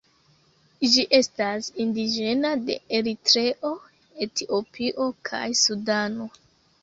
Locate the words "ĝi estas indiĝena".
0.93-2.53